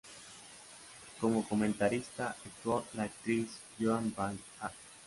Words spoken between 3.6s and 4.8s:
Joan Van Ark.